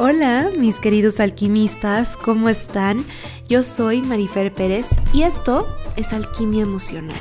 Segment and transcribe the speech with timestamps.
[0.00, 3.04] Hola, mis queridos alquimistas, ¿cómo están?
[3.48, 7.18] Yo soy Marifer Pérez y esto es Alquimia Emocional.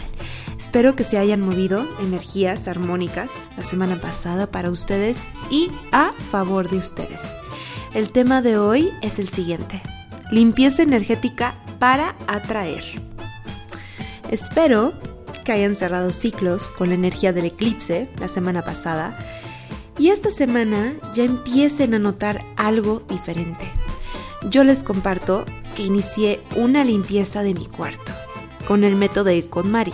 [0.60, 6.70] Espero que se hayan movido energías armónicas la semana pasada para ustedes y a favor
[6.70, 7.36] de ustedes.
[7.95, 9.82] El tema de hoy es el siguiente.
[10.30, 12.84] Limpieza energética para atraer.
[14.30, 14.94] Espero
[15.44, 19.17] que hayan cerrado ciclos con la energía del eclipse la semana pasada
[19.98, 23.66] y esta semana ya empiecen a notar algo diferente.
[24.50, 28.14] Yo les comparto que inicié una limpieza de mi cuarto
[28.68, 29.94] con el método KonMari,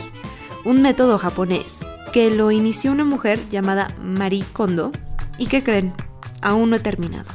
[0.65, 4.91] un método japonés que lo inició una mujer llamada Marie Kondo
[5.37, 5.93] y que creen,
[6.41, 7.31] aún no he terminado.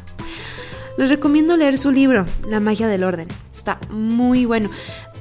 [0.97, 3.29] Les recomiendo leer su libro, La magia del orden.
[3.53, 4.71] Está muy bueno.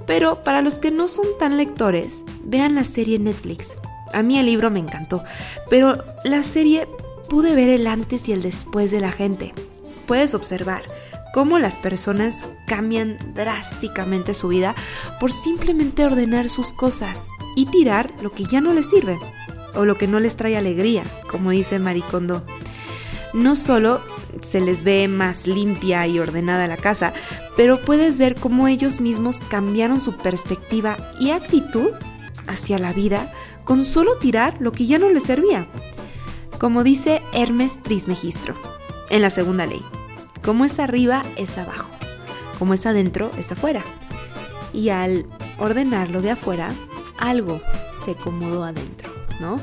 [0.05, 3.77] Pero para los que no son tan lectores, vean la serie Netflix.
[4.13, 5.23] A mí el libro me encantó,
[5.69, 6.87] pero la serie
[7.29, 9.53] pude ver el antes y el después de la gente.
[10.05, 10.83] Puedes observar
[11.33, 14.75] cómo las personas cambian drásticamente su vida
[15.19, 19.19] por simplemente ordenar sus cosas y tirar lo que ya no les sirve
[19.75, 22.43] o lo que no les trae alegría, como dice Maricondo.
[23.33, 24.01] No solo
[24.41, 27.13] se les ve más limpia y ordenada la casa,
[27.55, 31.91] pero puedes ver cómo ellos mismos cambiaron su perspectiva y actitud
[32.47, 33.31] hacia la vida
[33.63, 35.67] con solo tirar lo que ya no les servía.
[36.59, 38.55] Como dice Hermes Trismegistro
[39.11, 39.81] en la segunda ley,
[40.43, 41.91] como es arriba es abajo,
[42.57, 43.83] como es adentro es afuera.
[44.73, 45.27] Y al
[45.59, 46.73] ordenarlo de afuera,
[47.19, 49.57] algo se acomodó adentro, ¿no?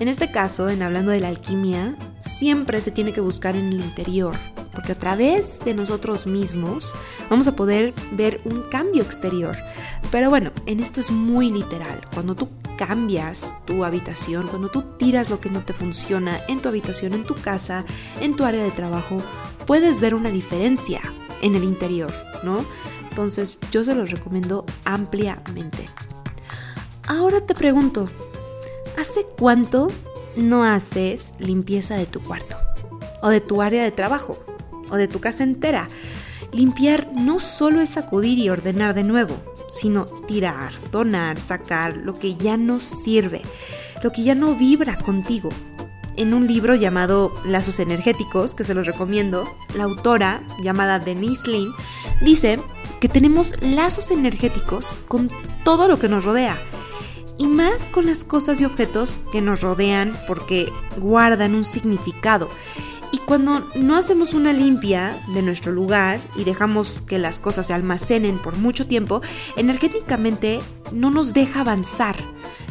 [0.00, 3.80] En este caso, en hablando de la alquimia, siempre se tiene que buscar en el
[3.80, 4.34] interior,
[4.80, 6.96] porque a través de nosotros mismos
[7.28, 9.54] vamos a poder ver un cambio exterior.
[10.10, 12.00] Pero bueno, en esto es muy literal.
[12.14, 16.70] Cuando tú cambias tu habitación, cuando tú tiras lo que no te funciona en tu
[16.70, 17.84] habitación, en tu casa,
[18.22, 19.22] en tu área de trabajo,
[19.66, 21.02] puedes ver una diferencia
[21.42, 22.64] en el interior, ¿no?
[23.10, 25.90] Entonces yo se los recomiendo ampliamente.
[27.06, 28.08] Ahora te pregunto,
[28.98, 29.88] ¿hace cuánto
[30.36, 32.56] no haces limpieza de tu cuarto?
[33.20, 34.38] ¿O de tu área de trabajo?
[34.90, 35.88] ¿O de tu casa entera?
[36.52, 39.36] Limpiar no solo es sacudir y ordenar de nuevo,
[39.70, 43.42] sino tirar, donar, sacar lo que ya no sirve,
[44.02, 45.50] lo que ya no vibra contigo.
[46.16, 51.72] En un libro llamado Lazos Energéticos, que se los recomiendo, la autora, llamada Denise Lynn,
[52.20, 52.58] dice
[53.00, 55.28] que tenemos lazos energéticos con
[55.64, 56.58] todo lo que nos rodea
[57.38, 62.50] y más con las cosas y objetos que nos rodean porque guardan un significado
[63.30, 68.40] cuando no hacemos una limpia de nuestro lugar y dejamos que las cosas se almacenen
[68.40, 69.20] por mucho tiempo,
[69.56, 70.58] energéticamente
[70.90, 72.16] no nos deja avanzar.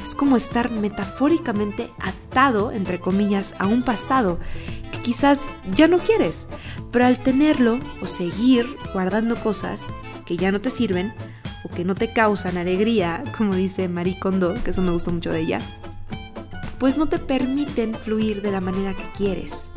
[0.04, 4.38] Es como estar metafóricamente atado, entre comillas, a un pasado
[4.92, 6.50] que quizás ya no quieres,
[6.92, 9.94] pero al tenerlo o seguir guardando cosas
[10.26, 11.14] que ya no te sirven
[11.64, 15.32] o que no te causan alegría, como dice Marie Kondo, que eso me gustó mucho
[15.32, 15.62] de ella,
[16.80, 19.72] pues no te permiten fluir de la manera que quieres.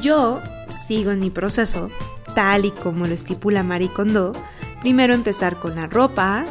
[0.00, 1.90] Yo sigo en mi proceso,
[2.34, 4.32] tal y como lo estipula Marie Kondo.
[4.80, 6.44] Primero empezar con la ropa,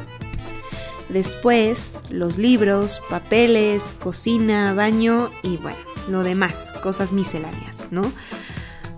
[1.10, 8.12] después los libros, papeles, cocina, baño y bueno, lo demás, cosas misceláneas, ¿no?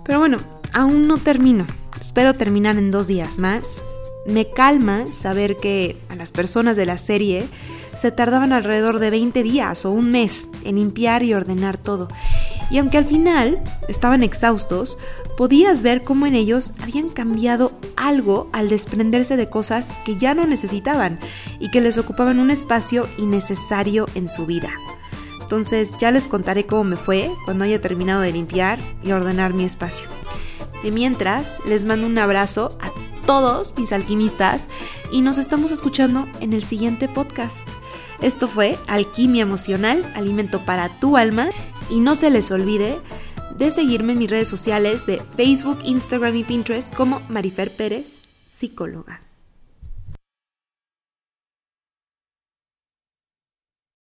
[0.04, 0.38] Pero bueno,
[0.74, 1.66] aún no termino.
[2.00, 3.84] Espero terminar en dos días más.
[4.26, 7.48] Me calma saber que a las personas de la serie
[7.96, 12.08] se tardaban alrededor de 20 días o un mes en limpiar y ordenar todo.
[12.70, 14.98] Y aunque al final estaban exhaustos,
[15.38, 20.46] podías ver cómo en ellos habían cambiado algo al desprenderse de cosas que ya no
[20.46, 21.20] necesitaban
[21.60, 24.72] y que les ocupaban un espacio innecesario en su vida.
[25.42, 29.66] Entonces ya les contaré cómo me fue cuando haya terminado de limpiar y ordenar mi
[29.66, 30.08] espacio.
[30.84, 32.90] De mientras, les mando un abrazo a
[33.26, 34.70] todos mis alquimistas
[35.12, 37.68] y nos estamos escuchando en el siguiente podcast.
[38.22, 41.50] Esto fue Alquimia Emocional, alimento para tu alma
[41.90, 43.00] y no se les olvide
[43.58, 49.23] de seguirme en mis redes sociales de Facebook, Instagram y Pinterest como Marifer Pérez, psicóloga.